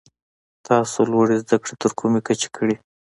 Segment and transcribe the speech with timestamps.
[0.67, 2.75] تاسو لوړي زده کړي تر کومه کچه کړي؟